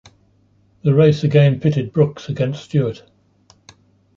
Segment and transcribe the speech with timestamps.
[0.83, 3.03] The race again pitted Brooks against Stewart.